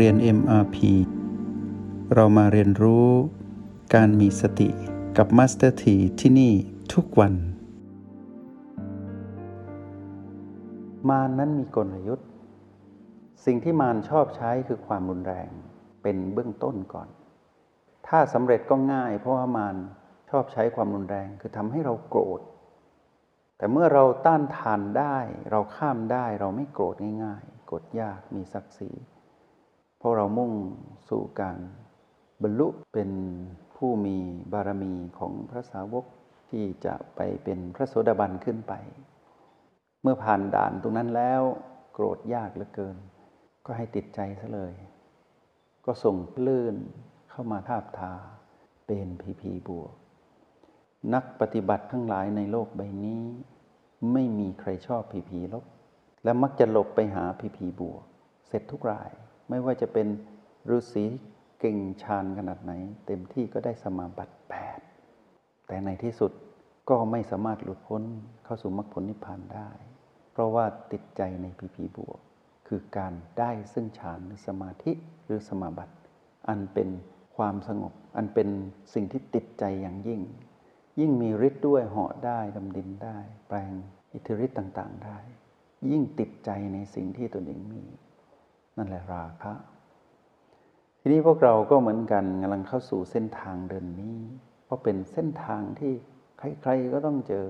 [0.00, 0.76] เรียน MRP
[2.14, 3.08] เรามาเรียนรู้
[3.94, 4.68] การมีสติ
[5.16, 6.52] กับ Master T ที่ที่นี่
[6.92, 7.34] ทุกวัน
[11.08, 12.28] มารนั้นมีกลยุทธ์
[13.44, 15.50] สิ่งที่มารชอบใช้คือความรุนแรง
[16.02, 17.08] เป็นเบื้องต้นก่อน
[18.08, 19.76] ถ้าสำเร็จก็ง่าย เพราะว่ามาร
[20.30, 22.40] ชอบใช้ความรุนแรงคือทำให้เราโกรธ
[23.56, 25.16] แต่เมื่อเราต้านทานได้
[25.50, 28.92] เราข้ามได้เราไม่โกรธง่าย ๆ กดยากมีศักดิ์ศรี
[30.04, 30.52] ราะเรามุ่ง
[31.08, 31.58] สู่การ
[32.42, 33.10] บรรลุเป็น
[33.76, 34.16] ผู้มี
[34.52, 36.04] บารมีของพระสาวก
[36.50, 38.72] ที่จะไปเป็นพระโสดาบันขึ้นไป
[40.02, 41.42] เมื่อผ่านด่านตรงนั้นแล้ว
[41.92, 42.96] โกรธยากเหลือเกิน
[43.66, 44.74] ก็ให้ติดใจซะเลย
[45.84, 46.74] ก็ส่งคลื่น
[47.30, 48.12] เข้ามาทาบทา
[48.86, 49.94] เป็นพีพีบวก
[51.14, 53.22] นักปฏิบัติทั้งหลายในโลกใบนี้
[54.12, 55.64] ไม่มีใครชอบพีพีลบ
[56.24, 58.02] และมักจะหลบไปหาพีพีบวก
[58.48, 59.10] เสร็จทุกราย
[59.48, 60.06] ไม่ว่าจะเป็น
[60.76, 61.04] ฤาษี
[61.60, 62.72] เก่งชาญขนาดไหน
[63.06, 64.78] เต็มที่ก็ได้สมาบัติแปด
[65.66, 66.32] แต่ในที่สุด
[66.90, 68.02] ก็ไม่สามารถหลุดพ้น
[68.44, 69.70] เข้าสู่มรรคผลนิพพานได้
[70.32, 72.18] เพราะว่าติดใจในพีพีบวก
[72.68, 74.92] คือการได้ซึ่งฌานหรือสมาธิ
[75.24, 75.94] หรือสมาบัติ
[76.48, 76.88] อันเป็น
[77.36, 78.48] ความสงบ อันเป็น
[78.94, 80.20] สิ่งที่ติดใจอย่างยิ่ง
[81.00, 83.72] ยิ่งมีฤทธิ์ด้วยเหาะได้ดำดินได้ แปลง
[84.12, 85.18] อิทธิฤทธิ์ต่าง ๆ ได้
[85.90, 87.84] ยิ่งติดใจในสิ่งที่ตนเองมี
[88.76, 89.54] นั่นแหละราคะ
[91.00, 94.18] ทีนี้พวกเราก็เหมือนกันกำลังเข้าสู่เส้นทางเดินนี้
[94.64, 95.92] เพราะเป็นเส้นทางที่
[96.38, 97.46] ใครๆก็ต้องเจอ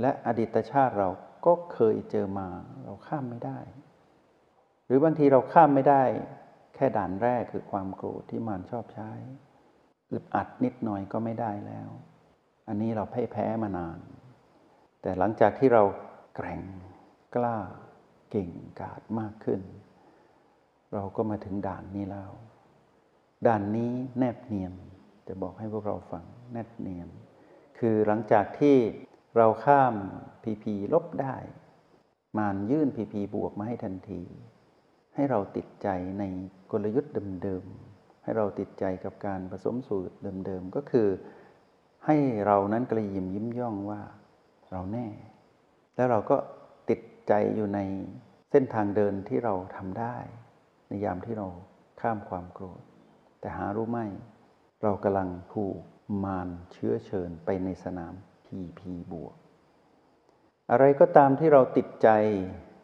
[0.00, 1.08] และอดีตชาติเรา
[1.46, 2.48] ก็เคยเจอมา
[2.84, 3.58] เราข้ามไม่ได้
[4.86, 6.02] หรือบางทีเราข้ามไม่ได้
[6.74, 9.10] แค่ด่านแรกคือความโกรธที่มารชอบใช้
[10.10, 11.88] อึดอัดนิดหน่อยก็ไม่ได้แล้ว
[12.68, 13.98] อันนี้เราพ่แพ้มานาน
[15.02, 15.82] แต่หลังจากที่เรา
[16.36, 16.62] แกร่ง
[17.34, 17.56] กล้า
[18.30, 19.60] เก่งกาจมากขึ้น
[20.96, 22.30] เราก็มาถึงด่านนี้แล้ว
[23.46, 24.72] ด่านนี้แนบเนียน
[25.28, 27.08] จะบอกให้พวกเราฟังแนบเนียน
[27.78, 28.76] คือหลังจากที่
[29.36, 29.94] เราข้าม
[30.42, 31.36] พีพีลบได้
[32.38, 34.22] มานยื่นพีพีบวกมาให้ทันที
[35.14, 36.24] ให้เราติดใจใน
[36.70, 37.12] กลยุทธ์
[37.44, 40.14] เดิมๆ ให้เราติดใจกับการผสมสูตร
[40.46, 41.08] เดิมๆ ก็คือ
[42.06, 44.00] ให้เรานั้นกระยิมยิ้มย่องว่า
[44.70, 45.08] เราแน่
[45.94, 46.36] แล้วเราก็
[46.90, 47.80] ติดใจอยู่ใน
[48.50, 50.16] เส้นทางเดินที่เราทำได้
[50.88, 51.48] ในยามที่เรา
[52.00, 52.82] ข้ามความโกรธ
[53.40, 53.98] แต่หารู้ไหม
[54.82, 55.78] เรากำลังถูก
[56.24, 58.14] มารเชื้อเชิญไปในสนาม
[58.46, 59.34] พีพีบวก
[60.70, 62.08] อะไรก็ตามที่เราติดใจ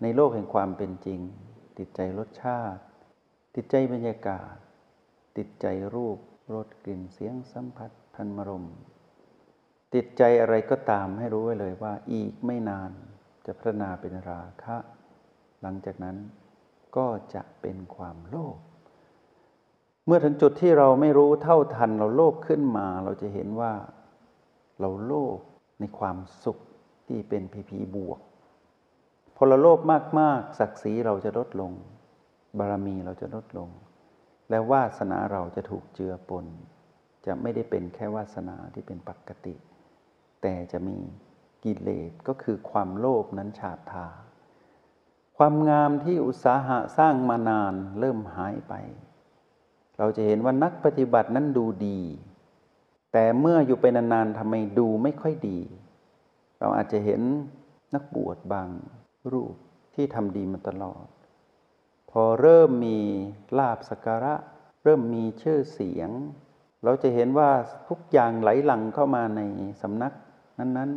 [0.03, 1.21] ในโลกแห่งความเป็นจริง
[1.79, 2.83] ติดใจรสชาติ
[3.55, 4.55] ติดใจบรรยากาศ
[5.37, 6.19] ติดใจรูป
[6.55, 8.67] รสกลิ่นเสียงสัมผัสพันมรม
[9.95, 12.91] ติดใจอะไรก็ตามให้รู้ไว้เลยว่าอีกไม่นาน
[13.47, 14.77] จะพัฒนาเป็นราคะ
[15.63, 16.17] หลังจากนั้น
[16.97, 18.59] ก็จะเป็นความโลภ
[20.07, 23.73] เมื่อถึงจุดที่เราไม่รู้เท่าทันเราโลภขึ้นมา เราจะเห็นว่า
[24.81, 25.39] เราโลภ
[25.81, 26.59] ในความสุข
[27.07, 28.21] ที่เป็นพีพีบวก
[29.37, 29.81] พอเราโลภ
[30.21, 31.73] มาก ๆ ศักดิ์ศรีเราจะลดลง
[32.59, 33.71] บารมีเราจะลดลง
[34.51, 36.47] และวาสนาเราจะถูกเจือปน
[37.27, 39.55] จะไม่ได้เป็นแค่วาสนาที่เป็นปกติ
[40.43, 40.99] แต่จะมี
[41.65, 44.07] กิเลสก็คือความโลภนั้นฉาบทา
[45.37, 48.75] ความงามที่อุตสาหะสร้างมานานเริ่มหายไป
[49.99, 52.01] เราจะเห็นว่านักปฏิบัตินั้นดูดี
[53.13, 55.59] แต่เมื่ออยู่ไปนานๆทำไมดูไม่ค่อยดี
[56.59, 57.23] เราอาจจะเห็น
[57.95, 58.69] นักบวชบาง
[59.33, 59.55] รูป
[59.95, 61.07] ที่ทำดีมาตลอด
[62.11, 62.99] พอเริ่มมี
[63.59, 64.35] ลาบสการะ
[64.85, 66.11] เริ่มมีชื่อเสียง
[66.85, 67.51] เราจะเห็นว่า
[67.89, 69.41] ทุกอย่างไหลหลังเข้ามาใน
[69.83, 70.13] สำนัก
[70.59, 70.91] นั้น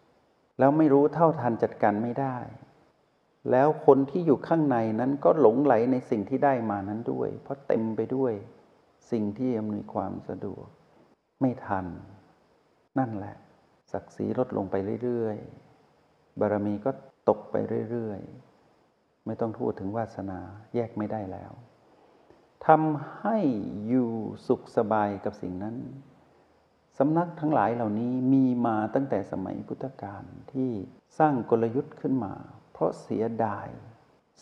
[0.00, 2.36] ๆ แล้วไม่รู้เท่าทันจัดการไม่ได้
[3.50, 8.32] แล้วคนที่อยู่ข้างในนั้นก็หลงไหลในสิ่งที่ได้มานั้นด้วย เพราะเต็มไปด้วย
[9.10, 10.66] สิ่งที่อำนวยความสะดวก
[11.40, 11.86] ไม่ทัน
[12.98, 13.36] นั่นแหละ
[13.92, 16.90] ศักดิ์ศรีลดลงไปเรื่อยๆ บารมีก็
[17.28, 17.56] ตกไป
[17.90, 20.40] เรื่อยๆ ไม่ต้องพูดถึงวาสนา
[20.74, 21.52] แยกไม่ได้แล้ว
[22.66, 23.38] ทำให้
[23.88, 24.10] อยู่
[24.46, 25.76] สุขสบายกับสิ่งนั้น
[26.98, 30.70] สำนักทั้งหลายเหล่านี้มีมาตั้งแต่สมัยพุทธกาลที่
[31.18, 32.34] สร้างกลยุทธ์ขึ้นมา
[32.82, 33.68] ราะเสียดาย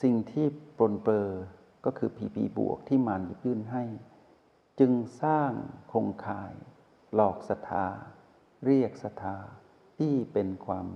[0.03, 0.47] สิ่งที่
[0.77, 1.31] ปรนเปรอ
[1.85, 3.85] ก็คือพีพีบวกที่มารหยิบยื่นให้
[4.81, 4.93] จึง
[5.23, 5.53] สร้าง
[5.89, 6.53] โครงข่าย
[7.15, 7.87] หลอกศรัทธา
[8.65, 9.37] เรียกศรัทธา
[9.99, 10.87] ที่เป็นความ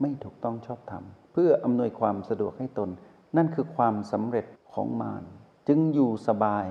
[0.00, 2.90] ไม่ถูกต้องชอบธรรม เพื่ออำนวยความสะดวกให้ตน
[3.36, 5.24] นั่นคือความสำเร็จของมาร
[5.68, 6.66] จึงอยู่สบาย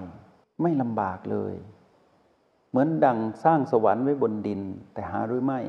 [0.61, 1.55] ไม่ลำบากเลย
[2.69, 4.61] เหมือนดังสร้างสวรรค์ไว้บนดิน
[4.93, 5.61] แต่หารือไม่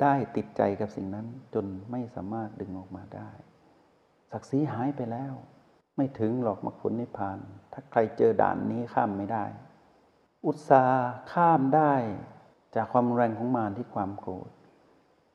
[0.00, 3.30] ได้ติดใจกับสิ่งนั้นจนไม่สามารถดึงออกมาได้
[4.32, 5.34] ศักดิ์ศรีหายไปแล้ว
[5.96, 7.38] ไม่ถึงหรอกมรรคผลนิพพาน
[7.72, 9.44] ถ้าใครเจอด่านนี้ข้ามไม่ได้
[10.46, 11.94] อุตสาห์ข้ามได้
[12.74, 14.50] จากความแรงของมารที่ความโกรธ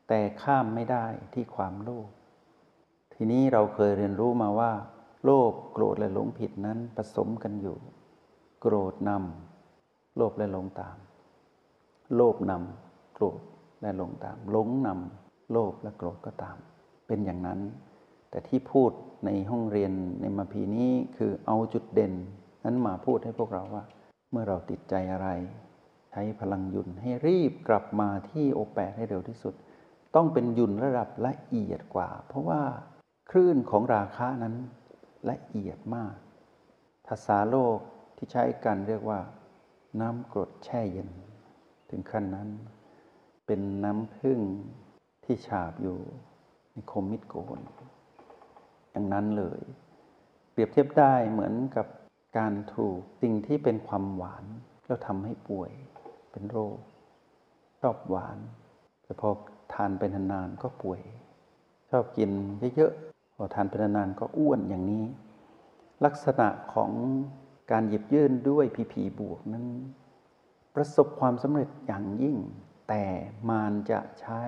[0.07, 2.09] แต่ข้ามไม่ได้ที่ความโลภ
[3.13, 4.71] ทีนี้เราเคยเรียนรู้มาว่า
[5.23, 7.77] โลภโกรธและหลงผิดนั้นผสมกันอยู่
[8.61, 10.97] โกรธนำโลภและหลงตาม
[12.15, 13.41] โลภนำโกรธ
[13.81, 16.57] และหลงตามหลงนำโลภและโกรธก็ตาม
[17.07, 17.59] เป็นอย่างนั้น
[18.35, 18.91] แต่ที่พูด
[19.25, 19.91] ในห้องเรียน
[20.21, 22.13] ในมาพีนี้คือเอาจุดเด่น
[22.65, 23.83] นั้นมาพูดให้พวกเราว่า
[24.31, 25.29] เมื่อเราติดใจอะไร
[26.11, 29.53] ใช้พลังยุนให้รีบกลับมาที่โอแปให้เร็วที่สุด
[30.15, 32.61] ต้องเป็นยุนระดับละเอียดกว่า เพราะว่า
[33.31, 34.55] คลื่นของราคะนั้น
[35.29, 36.15] ละเอียดมาก
[37.07, 37.77] ภาษาโลก
[38.17, 39.19] ที่ใช้กันเรียกว่า
[40.01, 41.09] น้ำกรดแช่เย็น
[41.89, 42.49] ถึงขั้นนั้น
[43.45, 44.39] เป็นน้ำพึ่ง
[45.23, 45.97] ที่ฉาบอยู่
[46.71, 47.61] ในคมมิดโกน
[48.95, 49.61] อย่างนั้นเลย
[50.51, 51.87] เปรียบเทียบได้เหมือนกับ
[52.37, 54.45] การถูกสิ่งที่เป็นความหวาน
[54.85, 55.71] แล้วทำให้ป่วย
[56.31, 56.77] เป็นโรค
[57.81, 58.37] ชอบหวาน
[59.03, 59.29] แต่พอ
[59.73, 61.01] ทานไปนานๆก็ป่วย
[61.89, 62.31] ชอบกิน
[62.75, 65.05] เยอะๆพอทานไปนานๆก็อ้วนอย่างนี้
[66.05, 66.91] ลักษณะของ
[67.71, 69.65] การหยิบยื่นด้วยพีพีบวกนั้น
[70.75, 72.37] ประสบความสำเร็จอย่างยิ่ง
[72.89, 73.03] แต่
[73.49, 74.41] มารจะใช้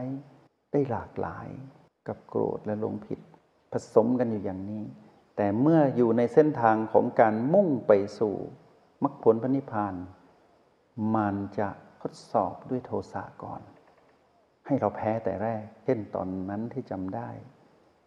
[0.72, 1.48] ได้หลากหลาย
[2.08, 3.20] กับโกรธและลงผิด
[3.72, 4.84] ผสมกันอยู่อย่างนี้
[5.36, 8.36] แต่เมื่ออยู่ในเส้นทางของการมุ่งไปสู่
[9.04, 9.96] มรรคผลพระนิพพาน
[11.16, 11.70] มันจะ
[12.02, 13.62] ทดสอบด้วยโทสะก่อน
[14.66, 17.30] ให้เราแพ้แต่แรก เช่นตอนนั้นที่จำได้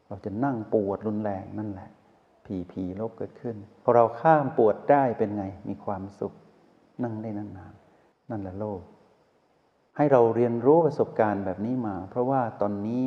[0.07, 1.91] เราจะนั่งปวดรุนแรงนั่นแหละ
[2.45, 6.33] ผีผีโลบเกิดขึ้น พอเราข้ามปวดได้เป็นไง มีความสุข
[7.05, 8.81] นั่งได้นานๆนั่นแหละโลก
[9.97, 13.07] ให้เราเรียนรู้ประสบการณ์แบบนี้มา เพราะว่าตอนนี้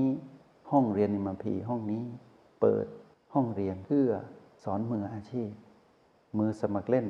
[0.72, 2.04] ห้องเรียนนิมพีห้องนี้
[2.66, 2.88] เปิด
[3.34, 4.08] ห้องเรียนเพื่อ
[4.64, 5.50] สอนมืออาชีพ
[6.38, 7.06] มือสมัครเล่น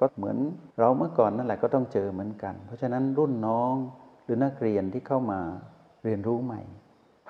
[0.00, 0.36] ก็เหมือน
[0.80, 3.74] เราเมื่อก่อนนั่นแหละก็ต้องเจอเหมือนกัน เพราะฉะนั้นรุ่นน้อง
[4.24, 5.40] หรือนักเรียนที่เข้ามา
[6.04, 6.60] เรียนรู้ใหม่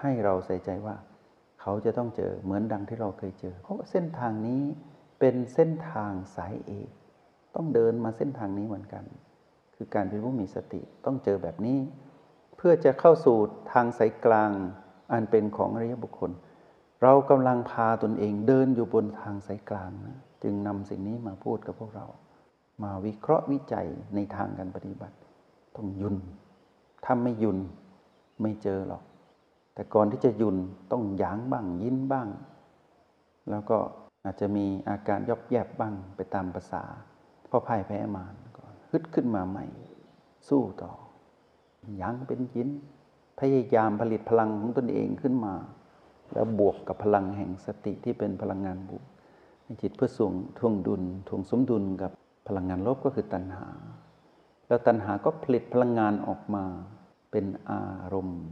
[0.01, 0.97] ให้เราใส่ใจว่า
[1.61, 4.63] เขาจะต้องเจอเหมือนดังที่เราเคยเจอ เพราะเส้นทางนี้
[5.21, 6.91] เป็นเส้นทางสายเอก
[7.55, 9.05] ต้องเดินมาเส้นทางนี้เหมือนกัน
[9.75, 11.79] คือการเป็นผู้มีสติต้องเจอแบบนี้
[12.57, 13.37] เพื่อจะเข้าสู่
[13.73, 14.51] ทางสายกลาง
[15.13, 16.33] อันเป็นของอริยบุคคล
[17.03, 22.07] เรากำลังพาตนเองเดินอยู่บนทางสายกลางนะจึงนำสิ่งนี้มาพูดกับพวกเรา
[22.83, 25.17] มาวิเคราะห์วิจัยในทางการปฏิบัติ
[25.77, 26.17] ต้องยุน
[27.05, 27.59] ถ้าไม่ยุน
[28.43, 29.03] ไม่เจอหรอก
[29.75, 30.57] แต่ก่อนที่จะยุน
[30.93, 32.29] ต้องหยางบ้างยิ้นบ้าง
[33.51, 33.79] แล้วก็
[34.25, 36.83] อาจจะมีอาการยอบแยบบ้างไปตามภาษา
[37.51, 39.65] พอพ่ายแพ้มารก่อนฮึดขึ้นมาใหม่
[40.49, 40.93] สู้ต่อ
[42.01, 42.69] ยังเป็นยิน
[43.41, 45.55] พยายามผลิตพลังของตนเองขึ้นมา
[46.35, 49.05] แล้วบวกกับพลังแห่งสติที่เป็นพลังงานบวก
[49.65, 52.13] ในจิตเพื่อส่งทวงดุลทวงสมดุลกับ
[52.49, 53.69] พลังงานลบก็คือตัณหา
[54.67, 56.65] แล้วตัณหาก็ผลิตพลังงานออกมา
[57.31, 57.83] เป็นอา
[58.15, 58.43] รมณ์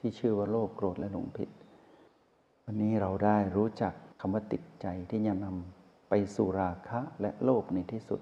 [0.00, 1.50] ที่ชื่อว่าโลภโกรธและหลงผิด
[2.64, 8.20] วันนี้เราได้รู้จักคำว่าติดใจที่จะนำไปสู่ราคะและโลภในที่สุด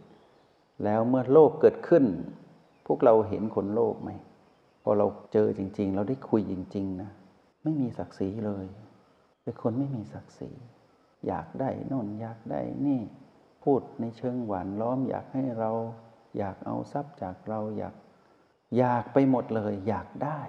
[0.84, 2.04] แล้วเมื่อโลภเกิดขึ้น
[2.86, 4.10] พวกเราเห็นคนโลภไหม
[4.82, 7.10] พอเราเจอจริง ๆ เราได้คุยจริง ๆ นะ
[7.62, 8.66] ไม่มีศักดิ์ศรีเลย
[9.46, 10.50] เป็นคนไม่มีศักดิ์ศรี
[11.26, 13.00] อยากได้นนอยากได้นี่
[13.64, 15.70] พูดในเชิงหวานล้อม อยากให้เรา
[16.38, 17.94] อยากเอาทรัพย์จากเราอยาก
[18.78, 20.40] อยากไปหมดเลย อยากได้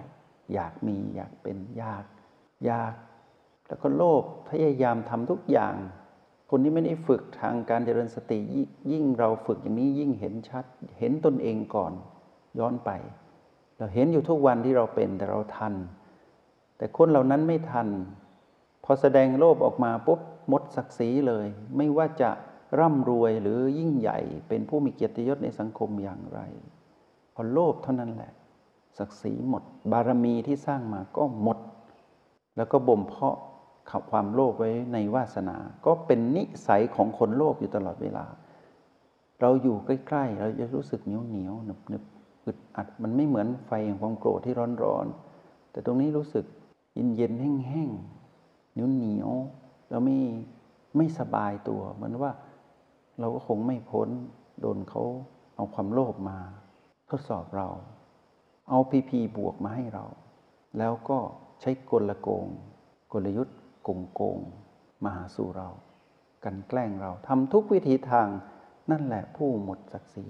[0.54, 2.06] อยากมีอยากเป็นอยาก
[2.66, 2.94] อยาก
[3.68, 5.75] แล้วก็โลภพยายามทำทุกอย่าง
[6.50, 8.39] คนที่ไม่ได้ฝึกทางการเจริญสติ
[8.92, 10.66] ยิ่งเราฝึกอย่างนี้ยิ่งเห็นชัด
[11.00, 11.94] เห็นตนเองก่อน
[12.60, 12.92] ย้อนไป
[13.77, 15.74] เราเห็นอยู่ทุกวันที่เราเป็นแต่เราทัน
[16.77, 17.88] แต่คนเหล่านั้นไม่ทัน
[18.89, 22.29] พอแสดงโลภออกมาปุ๊บหมดศักดิ์ศรีเลย ไม่ว่าจะ
[22.79, 26.39] ร่ำรวยหรือยิ่งใหญ่เป็นผู้มีเกียรติยศในสังคมอย่างไร
[27.36, 28.32] พอโลภเท่านั้นแหละ
[28.98, 31.60] ศักดิ์ศรีหมด บารมีที่สร้างมาก็หมด
[32.58, 33.38] แล้วก็บ่มเพาะ
[33.89, 38.25] ขับความโลภไว้ในวาสนา ก็เป็นนิสัยของคนโลภอยู่ตลอดเวลา
[39.41, 42.03] เราอยู่ใกล้ๆ เราจะรู้สึกเหนียวเหนียวหนึบหนึบ
[42.46, 44.53] อึดอัดมันไม่เหมือนไฟแห่งความโกรธที่
[44.84, 46.46] ร้อนๆแต่ตรงนี้รู้สึก
[46.94, 48.16] เย็นเย็นแห้งๆ
[48.77, 49.31] เหนียวเหนียว
[49.89, 50.19] แล้วไม่
[50.98, 52.31] ไม่สบายตัว เหมือนว่า
[53.19, 54.10] เราก็คงไม่พ้น
[54.62, 55.03] โดนเขา
[55.55, 56.38] เอาความโลภมา
[57.10, 57.67] ทดสอบเรา
[58.69, 60.05] เอาพีพีบวกมาให้เรา
[60.77, 61.19] แล้วก็
[61.62, 62.48] ใช้กลโกง
[63.13, 63.57] กลยุทธ์
[63.88, 64.39] กงโกง
[65.03, 65.69] มาหาสู่เรา
[66.43, 68.27] กันแกล้งเราทำทุกวิธีทาง
[68.91, 70.27] นั่นแหละผู้หมดศักดิ์ศรี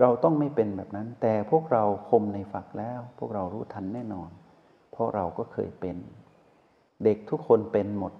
[0.00, 4.30] เราต้องไม่เป็นแบบนั้น แต่พวกเราคมในฝักแล้ว พวกเรารู้ทันแน่นอน
[4.92, 5.96] เพราะเราก็เคยเป็น
[7.04, 8.12] เด็กทุกคนเป็นหมด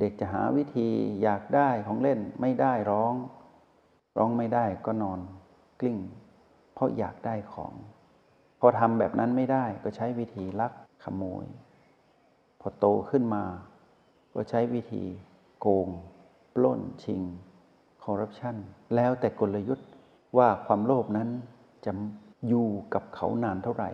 [0.00, 0.88] เด็กจะหาวิธี
[1.22, 3.14] อยากได้ของเล่นไม่ได้ร้อง
[4.18, 5.20] ร้องไม่ได้ก็นอน
[5.80, 5.98] กลิ้ง
[6.74, 7.72] เพราะอยากได้ของ
[8.60, 10.72] พอทำแบบนั้นไม่ได้ก็ใช้วิธีลัก
[11.04, 11.46] ขโมย
[12.60, 13.44] พอโตขึ้นมา
[14.34, 15.04] ก็ใช้วิธี
[15.60, 15.88] โกง
[16.54, 17.20] ปล้นชิง
[18.04, 18.56] คอร์รัปชัน
[18.94, 19.88] แล้วแต่กลยุทธ์
[20.38, 21.28] ว่าความโลภนั้น
[21.84, 21.92] จะ
[22.48, 23.90] อยู่กับเขานานเท่าไหร่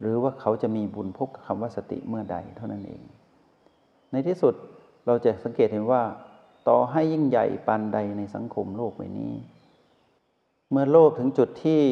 [0.00, 3.02] หรือว่าเขาจะมีบุญพบกับคำว่าสติเมื่อใดเท่านั้นเอง
[4.12, 4.54] ในที่สุด
[5.06, 6.02] เราจะสังเกตเห็นว่า
[6.68, 9.34] ต่อให้ยิ่งใหญ่ปานใดในสังคมโลกใบนี้
[10.70, 11.82] เมื่อโลภถึงจุดที่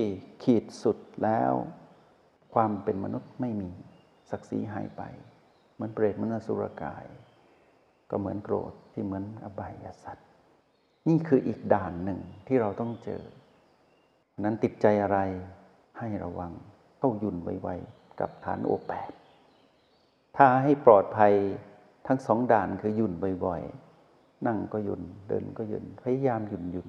[0.42, 1.52] ขีดสุดแล้ว
[2.54, 3.70] ความเป็นมนุษย์ไม่มี
[4.30, 5.02] ศักดิ์ศรีหายไป
[5.74, 7.04] เหมือนเปรตเหมือนอสุรกาย
[8.10, 10.26] ก็เหมือนโกรธที่เหมือนอบายสัตว์
[11.08, 13.22] นี่คืออีกด่านหนึ่งที่เราต้องเจอ
[14.40, 15.18] นั้นติดใจอะไร
[15.98, 16.52] ให้ระวัง
[16.98, 19.10] เข้ายุ่นไวๆ กับฐานโอแปด
[20.36, 21.34] ถ้าให้ปลอดภัย
[22.06, 23.12] ทั้งสองด่านคือหยุ่น
[23.44, 26.88] บ่อยๆ นั่งก็หยุ่นเดินก็หยุ่นพยายามหยุ่นหยุ่น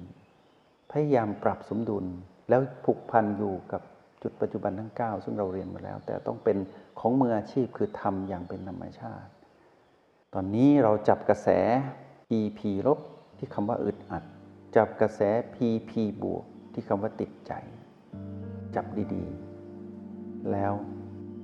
[0.90, 2.04] พยายามปรับสมดุล
[2.48, 3.82] แล้วผูกพันอยู่กับ
[4.22, 6.56] จุดปัจจุบันทั้ง 9 ซึ่งเราเรียนมาแล้ว แต่ต้องเป็น
[7.00, 9.30] ของมืออาชีพคือทำอย่างเป็นธรรมชาติ
[10.34, 11.48] ตอนนี้เราจับกระแส
[12.38, 12.98] EP ลบ
[13.38, 14.24] ที่คำว่าอึดอัด
[14.76, 15.20] จับกระแส
[15.54, 15.90] PP
[16.22, 17.52] บวกที่คำว่าติดใจ
[18.74, 20.72] จับดีๆ แล้ว